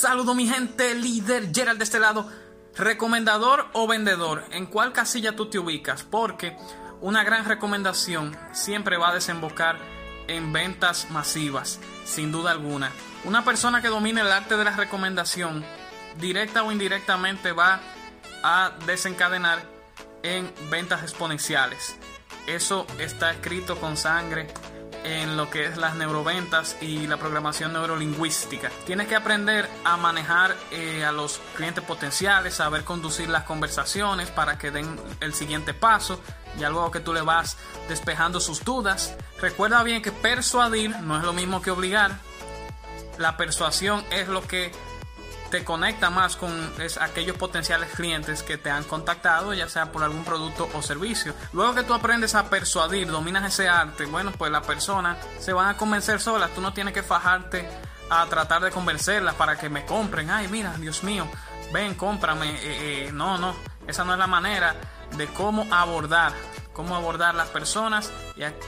Saludo 0.00 0.34
mi 0.34 0.46
gente, 0.46 0.94
líder 0.94 1.50
Gerald 1.54 1.76
de 1.76 1.84
este 1.84 2.00
lado. 2.00 2.26
Recomendador 2.74 3.68
o 3.74 3.86
vendedor, 3.86 4.46
¿en 4.50 4.64
cuál 4.64 4.94
casilla 4.94 5.36
tú 5.36 5.50
te 5.50 5.58
ubicas? 5.58 6.04
Porque 6.04 6.56
una 7.02 7.22
gran 7.22 7.44
recomendación 7.44 8.34
siempre 8.52 8.96
va 8.96 9.10
a 9.10 9.14
desembocar 9.14 9.78
en 10.26 10.54
ventas 10.54 11.10
masivas, 11.10 11.80
sin 12.06 12.32
duda 12.32 12.50
alguna. 12.50 12.90
Una 13.24 13.44
persona 13.44 13.82
que 13.82 13.88
domine 13.88 14.22
el 14.22 14.32
arte 14.32 14.56
de 14.56 14.64
la 14.64 14.74
recomendación, 14.74 15.66
directa 16.18 16.62
o 16.62 16.72
indirectamente, 16.72 17.52
va 17.52 17.80
a 18.42 18.72
desencadenar 18.86 19.60
en 20.22 20.50
ventas 20.70 21.02
exponenciales. 21.02 21.94
Eso 22.46 22.86
está 22.98 23.32
escrito 23.32 23.78
con 23.78 23.98
sangre 23.98 24.46
en 25.04 25.36
lo 25.36 25.50
que 25.50 25.66
es 25.66 25.76
las 25.76 25.94
neuroventas 25.94 26.76
y 26.80 27.06
la 27.06 27.16
programación 27.16 27.72
neurolingüística. 27.72 28.70
Tienes 28.86 29.08
que 29.08 29.16
aprender 29.16 29.68
a 29.84 29.96
manejar 29.96 30.56
eh, 30.70 31.04
a 31.04 31.12
los 31.12 31.40
clientes 31.56 31.82
potenciales, 31.84 32.54
saber 32.54 32.84
conducir 32.84 33.28
las 33.28 33.44
conversaciones 33.44 34.30
para 34.30 34.58
que 34.58 34.70
den 34.70 34.98
el 35.20 35.34
siguiente 35.34 35.74
paso. 35.74 36.20
Ya 36.58 36.68
luego 36.68 36.90
que 36.90 37.00
tú 37.00 37.12
le 37.12 37.22
vas 37.22 37.56
despejando 37.88 38.40
sus 38.40 38.64
dudas. 38.64 39.14
Recuerda 39.40 39.82
bien 39.82 40.02
que 40.02 40.12
persuadir 40.12 40.96
no 41.00 41.16
es 41.16 41.24
lo 41.24 41.32
mismo 41.32 41.62
que 41.62 41.70
obligar. 41.70 42.18
La 43.18 43.36
persuasión 43.36 44.04
es 44.10 44.28
lo 44.28 44.46
que 44.46 44.72
te 45.50 45.64
conecta 45.64 46.10
más 46.10 46.36
con 46.36 46.50
aquellos 47.00 47.36
potenciales 47.36 47.90
clientes 47.90 48.42
que 48.42 48.56
te 48.56 48.70
han 48.70 48.84
contactado, 48.84 49.52
ya 49.52 49.68
sea 49.68 49.92
por 49.92 50.02
algún 50.02 50.24
producto 50.24 50.68
o 50.74 50.82
servicio. 50.82 51.34
Luego 51.52 51.74
que 51.74 51.82
tú 51.82 51.92
aprendes 51.92 52.34
a 52.34 52.48
persuadir, 52.48 53.08
dominas 53.08 53.44
ese 53.44 53.68
arte, 53.68 54.06
bueno, 54.06 54.32
pues 54.36 54.50
la 54.52 54.62
persona 54.62 55.16
se 55.38 55.52
van 55.52 55.68
a 55.68 55.76
convencer 55.76 56.20
sola. 56.20 56.48
Tú 56.54 56.60
no 56.60 56.72
tienes 56.72 56.94
que 56.94 57.02
fajarte 57.02 57.68
a 58.08 58.26
tratar 58.26 58.62
de 58.62 58.70
convencerlas 58.70 59.34
para 59.34 59.56
que 59.56 59.68
me 59.68 59.84
compren. 59.84 60.30
Ay, 60.30 60.48
mira, 60.48 60.74
Dios 60.78 61.02
mío, 61.02 61.26
ven, 61.72 61.94
cómprame. 61.94 62.50
Eh, 62.50 62.58
eh, 63.08 63.10
no, 63.12 63.38
no, 63.38 63.54
esa 63.86 64.04
no 64.04 64.12
es 64.12 64.18
la 64.18 64.26
manera 64.26 64.76
de 65.16 65.26
cómo 65.28 65.66
abordar, 65.72 66.32
cómo 66.72 66.94
abordar 66.94 67.34
las 67.34 67.48
personas 67.48 68.12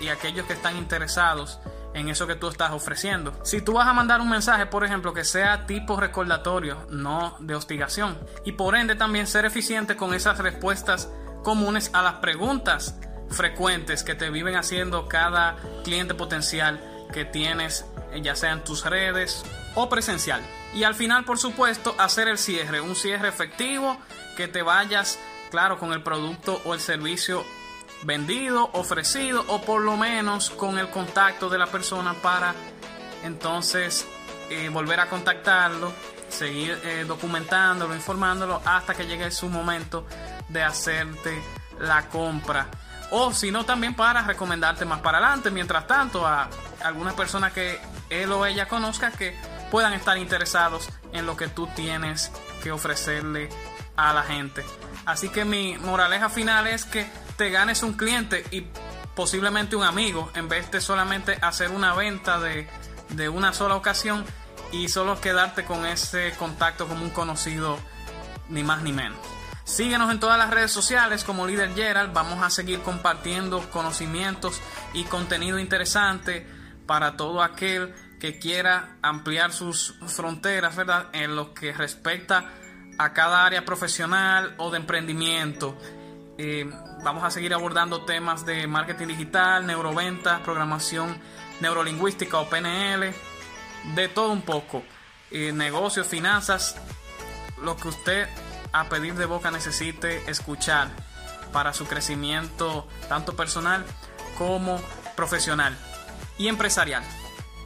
y 0.00 0.08
aquellos 0.08 0.46
que 0.46 0.54
están 0.54 0.76
interesados 0.76 1.58
en 1.94 2.08
eso 2.08 2.26
que 2.26 2.36
tú 2.36 2.48
estás 2.48 2.72
ofreciendo. 2.72 3.32
Si 3.44 3.60
tú 3.60 3.74
vas 3.74 3.88
a 3.88 3.92
mandar 3.92 4.20
un 4.20 4.30
mensaje, 4.30 4.66
por 4.66 4.84
ejemplo, 4.84 5.12
que 5.12 5.24
sea 5.24 5.66
tipo 5.66 5.98
recordatorio, 5.98 6.86
no 6.90 7.36
de 7.40 7.54
hostigación, 7.54 8.18
y 8.44 8.52
por 8.52 8.76
ende 8.76 8.94
también 8.94 9.26
ser 9.26 9.44
eficiente 9.44 9.96
con 9.96 10.14
esas 10.14 10.38
respuestas 10.38 11.08
comunes 11.42 11.90
a 11.94 12.02
las 12.02 12.14
preguntas 12.14 12.98
frecuentes 13.30 14.02
que 14.02 14.14
te 14.14 14.30
viven 14.30 14.56
haciendo 14.56 15.08
cada 15.08 15.56
cliente 15.84 16.14
potencial 16.14 16.80
que 17.12 17.24
tienes, 17.24 17.84
ya 18.22 18.36
sea 18.36 18.52
en 18.52 18.64
tus 18.64 18.84
redes 18.84 19.44
o 19.74 19.88
presencial. 19.88 20.40
Y 20.74 20.84
al 20.84 20.94
final, 20.94 21.24
por 21.24 21.38
supuesto, 21.38 21.94
hacer 21.98 22.28
el 22.28 22.38
cierre, 22.38 22.80
un 22.80 22.94
cierre 22.94 23.28
efectivo, 23.28 23.98
que 24.36 24.48
te 24.48 24.62
vayas, 24.62 25.18
claro, 25.50 25.78
con 25.78 25.92
el 25.92 26.02
producto 26.02 26.60
o 26.64 26.74
el 26.74 26.80
servicio 26.80 27.44
vendido, 28.02 28.70
ofrecido 28.72 29.44
o 29.48 29.60
por 29.60 29.82
lo 29.82 29.96
menos 29.96 30.50
con 30.50 30.78
el 30.78 30.88
contacto 30.88 31.48
de 31.48 31.58
la 31.58 31.66
persona 31.66 32.14
para 32.14 32.54
entonces 33.22 34.06
eh, 34.48 34.68
volver 34.68 35.00
a 35.00 35.08
contactarlo, 35.08 35.92
seguir 36.28 36.78
eh, 36.84 37.04
documentándolo, 37.06 37.94
informándolo 37.94 38.60
hasta 38.64 38.94
que 38.94 39.06
llegue 39.06 39.30
su 39.30 39.48
momento 39.48 40.06
de 40.48 40.62
hacerte 40.62 41.42
la 41.78 42.08
compra. 42.08 42.68
O 43.12 43.32
si 43.32 43.50
no, 43.50 43.64
también 43.64 43.94
para 43.94 44.22
recomendarte 44.22 44.84
más 44.84 45.00
para 45.00 45.18
adelante, 45.18 45.50
mientras 45.50 45.86
tanto, 45.86 46.26
a 46.26 46.48
algunas 46.82 47.14
personas 47.14 47.52
que 47.52 47.80
él 48.08 48.30
o 48.32 48.46
ella 48.46 48.68
conozca 48.68 49.10
que 49.10 49.36
puedan 49.70 49.92
estar 49.92 50.16
interesados 50.16 50.88
en 51.12 51.26
lo 51.26 51.36
que 51.36 51.48
tú 51.48 51.66
tienes 51.74 52.30
que 52.62 52.70
ofrecerle 52.70 53.48
a 53.96 54.12
la 54.12 54.22
gente. 54.22 54.64
Así 55.06 55.28
que 55.28 55.44
mi 55.44 55.76
moraleja 55.78 56.28
final 56.28 56.66
es 56.66 56.84
que 56.84 57.06
te 57.40 57.48
ganes 57.48 57.82
un 57.82 57.94
cliente 57.94 58.44
y 58.50 58.66
posiblemente 59.16 59.74
un 59.74 59.82
amigo 59.82 60.30
en 60.34 60.50
vez 60.50 60.70
de 60.70 60.82
solamente 60.82 61.38
hacer 61.40 61.70
una 61.70 61.94
venta 61.94 62.38
de, 62.38 62.68
de 63.08 63.30
una 63.30 63.54
sola 63.54 63.76
ocasión 63.76 64.26
y 64.72 64.90
solo 64.90 65.18
quedarte 65.22 65.64
con 65.64 65.86
ese 65.86 66.34
contacto 66.38 66.86
como 66.86 67.02
un 67.02 67.08
conocido 67.08 67.78
ni 68.50 68.62
más 68.62 68.82
ni 68.82 68.92
menos. 68.92 69.18
Síguenos 69.64 70.12
en 70.12 70.20
todas 70.20 70.36
las 70.36 70.50
redes 70.50 70.70
sociales 70.70 71.24
como 71.24 71.46
Líder 71.46 71.74
Gerald. 71.74 72.12
Vamos 72.12 72.42
a 72.42 72.50
seguir 72.50 72.80
compartiendo 72.82 73.70
conocimientos 73.70 74.60
y 74.92 75.04
contenido 75.04 75.58
interesante 75.58 76.46
para 76.84 77.16
todo 77.16 77.42
aquel 77.42 77.94
que 78.20 78.38
quiera 78.38 78.98
ampliar 79.00 79.54
sus 79.54 79.94
fronteras, 80.08 80.76
¿verdad? 80.76 81.06
En 81.14 81.36
lo 81.36 81.54
que 81.54 81.72
respecta 81.72 82.50
a 82.98 83.14
cada 83.14 83.46
área 83.46 83.64
profesional 83.64 84.54
o 84.58 84.70
de 84.70 84.76
emprendimiento. 84.76 85.78
Vamos 87.02 87.24
a 87.24 87.30
seguir 87.30 87.54
abordando 87.54 88.04
temas 88.04 88.44
de 88.44 88.66
marketing 88.66 89.08
digital, 89.08 89.66
neuroventa, 89.66 90.40
programación 90.42 91.16
neurolingüística 91.60 92.38
o 92.38 92.48
PNL, 92.48 93.12
de 93.94 94.08
todo 94.08 94.32
un 94.32 94.42
poco. 94.42 94.82
Negocios, 95.30 96.06
finanzas, 96.06 96.76
lo 97.62 97.76
que 97.76 97.88
usted 97.88 98.28
a 98.72 98.88
pedir 98.88 99.14
de 99.14 99.26
boca 99.26 99.50
necesite 99.50 100.30
escuchar 100.30 100.88
para 101.52 101.72
su 101.72 101.86
crecimiento 101.86 102.86
tanto 103.08 103.34
personal 103.34 103.84
como 104.38 104.80
profesional 105.16 105.76
y 106.38 106.48
empresarial. 106.48 107.02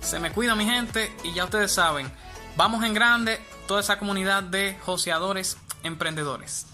Se 0.00 0.18
me 0.18 0.32
cuida 0.32 0.54
mi 0.54 0.64
gente 0.64 1.14
y 1.22 1.32
ya 1.32 1.44
ustedes 1.44 1.72
saben, 1.72 2.10
vamos 2.56 2.84
en 2.84 2.94
grande 2.94 3.40
toda 3.66 3.80
esa 3.80 3.98
comunidad 3.98 4.42
de 4.42 4.78
joseadores 4.84 5.56
emprendedores. 5.82 6.66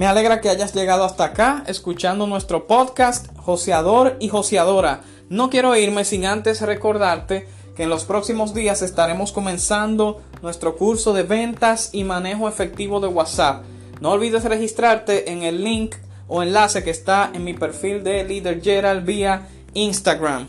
Me 0.00 0.06
alegra 0.06 0.40
que 0.40 0.48
hayas 0.48 0.72
llegado 0.72 1.04
hasta 1.04 1.24
acá 1.24 1.62
escuchando 1.66 2.26
nuestro 2.26 2.66
podcast 2.66 3.26
Joseador 3.36 4.16
y 4.18 4.30
Joseadora. 4.30 5.02
No 5.28 5.50
quiero 5.50 5.76
irme 5.76 6.06
sin 6.06 6.24
antes 6.24 6.62
recordarte 6.62 7.46
que 7.76 7.82
en 7.82 7.90
los 7.90 8.04
próximos 8.04 8.54
días 8.54 8.80
estaremos 8.80 9.30
comenzando 9.30 10.22
nuestro 10.40 10.78
curso 10.78 11.12
de 11.12 11.24
ventas 11.24 11.90
y 11.92 12.04
manejo 12.04 12.48
efectivo 12.48 13.00
de 13.00 13.08
WhatsApp. 13.08 13.62
No 14.00 14.12
olvides 14.12 14.44
registrarte 14.44 15.32
en 15.32 15.42
el 15.42 15.62
link 15.62 15.96
o 16.28 16.42
enlace 16.42 16.82
que 16.82 16.88
está 16.88 17.30
en 17.34 17.44
mi 17.44 17.52
perfil 17.52 18.02
de 18.02 18.24
Leader 18.24 18.62
Gerald 18.62 19.04
vía 19.04 19.48
Instagram. 19.74 20.48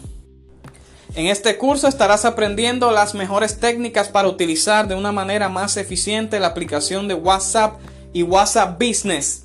En 1.13 1.27
este 1.27 1.57
curso 1.57 1.89
estarás 1.89 2.23
aprendiendo 2.23 2.89
las 2.91 3.15
mejores 3.15 3.59
técnicas 3.59 4.07
para 4.07 4.29
utilizar 4.29 4.87
de 4.87 4.95
una 4.95 5.11
manera 5.11 5.49
más 5.49 5.75
eficiente 5.75 6.39
la 6.39 6.47
aplicación 6.47 7.09
de 7.09 7.15
WhatsApp 7.15 7.81
y 8.13 8.23
WhatsApp 8.23 8.81
Business 8.81 9.40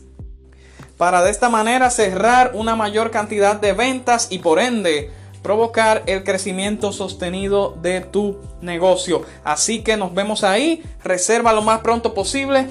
para 0.97 1.23
de 1.23 1.31
esta 1.31 1.49
manera 1.49 1.91
cerrar 1.91 2.53
una 2.55 2.75
mayor 2.77 3.11
cantidad 3.11 3.57
de 3.57 3.73
ventas 3.73 4.29
y 4.31 4.39
por 4.39 4.59
ende 4.59 5.11
provocar 5.43 6.03
el 6.07 6.25
crecimiento 6.25 6.93
sostenido 6.93 7.77
de 7.81 8.01
tu 8.01 8.41
negocio. 8.63 9.23
Así 9.45 9.83
que 9.83 9.97
nos 9.97 10.13
vemos 10.15 10.43
ahí, 10.43 10.83
reserva 11.05 11.53
lo 11.53 11.63
más 11.63 11.81
pronto 11.81 12.15
posible 12.15 12.67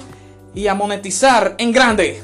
y 0.54 0.66
a 0.66 0.74
monetizar 0.74 1.54
en 1.58 1.72
grande. 1.72 2.22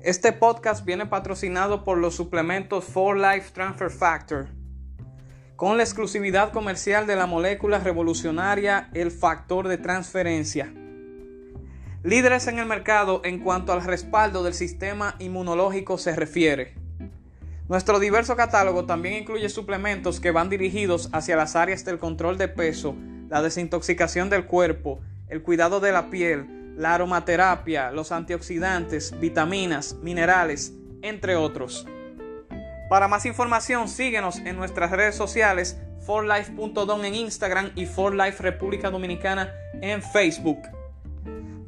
Este 0.00 0.32
podcast 0.32 0.86
viene 0.86 1.04
patrocinado 1.04 1.84
por 1.84 1.98
los 1.98 2.16
suplementos 2.16 2.84
For 2.84 3.16
Life 3.16 3.50
Transfer 3.52 3.90
Factor 3.90 4.57
con 5.58 5.76
la 5.76 5.82
exclusividad 5.82 6.52
comercial 6.52 7.08
de 7.08 7.16
la 7.16 7.26
molécula 7.26 7.80
revolucionaria, 7.80 8.90
el 8.94 9.10
factor 9.10 9.66
de 9.66 9.76
transferencia. 9.76 10.72
Líderes 12.04 12.46
en 12.46 12.60
el 12.60 12.66
mercado 12.66 13.22
en 13.24 13.40
cuanto 13.40 13.72
al 13.72 13.82
respaldo 13.82 14.44
del 14.44 14.54
sistema 14.54 15.16
inmunológico 15.18 15.98
se 15.98 16.14
refiere. 16.14 16.74
Nuestro 17.68 17.98
diverso 17.98 18.36
catálogo 18.36 18.84
también 18.84 19.16
incluye 19.16 19.48
suplementos 19.48 20.20
que 20.20 20.30
van 20.30 20.48
dirigidos 20.48 21.08
hacia 21.12 21.34
las 21.34 21.56
áreas 21.56 21.84
del 21.84 21.98
control 21.98 22.38
de 22.38 22.46
peso, 22.46 22.94
la 23.28 23.42
desintoxicación 23.42 24.30
del 24.30 24.46
cuerpo, 24.46 25.00
el 25.28 25.42
cuidado 25.42 25.80
de 25.80 25.90
la 25.90 26.08
piel, 26.08 26.76
la 26.76 26.94
aromaterapia, 26.94 27.90
los 27.90 28.12
antioxidantes, 28.12 29.18
vitaminas, 29.18 29.96
minerales, 30.02 30.72
entre 31.02 31.34
otros. 31.34 31.84
Para 32.88 33.06
más 33.06 33.26
información, 33.26 33.88
síguenos 33.88 34.38
en 34.38 34.56
nuestras 34.56 34.90
redes 34.90 35.14
sociales, 35.14 35.76
forlife.don 36.06 37.04
en 37.04 37.14
Instagram 37.14 37.70
y 37.74 37.84
forlife 37.84 38.42
República 38.42 38.90
Dominicana 38.90 39.52
en 39.82 40.02
Facebook. 40.02 40.58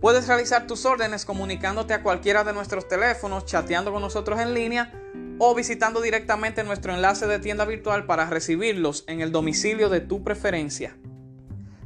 Puedes 0.01 0.27
realizar 0.29 0.67
tus 0.67 0.87
órdenes 0.87 1.27
comunicándote 1.27 1.93
a 1.93 2.03
cualquiera 2.03 2.43
de 2.43 2.55
nuestros 2.55 2.89
teléfonos, 2.89 3.45
chateando 3.45 3.93
con 3.93 4.01
nosotros 4.01 4.41
en 4.41 4.55
línea 4.55 4.93
o 5.39 5.55
visitando 5.55 6.01
directamente 6.01 6.65
nuestro 6.65 6.95
enlace 6.95 7.27
de 7.27 7.39
tienda 7.39 7.67
virtual 7.67 8.07
para 8.07 8.25
recibirlos 8.25 9.05
en 9.07 9.21
el 9.21 9.31
domicilio 9.31 9.91
de 9.91 10.01
tu 10.01 10.25
preferencia. 10.25 10.97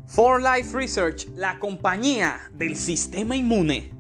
For 0.06 0.40
Life 0.40 0.76
Research, 0.76 1.26
la 1.34 1.58
compañía 1.58 2.50
del 2.52 2.76
sistema 2.76 3.34
inmune. 3.34 3.93